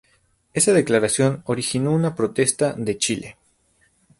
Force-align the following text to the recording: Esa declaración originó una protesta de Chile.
Esa 0.55 0.73
declaración 0.73 1.43
originó 1.45 1.91
una 1.91 2.15
protesta 2.15 2.73
de 2.75 2.97
Chile. 2.97 3.37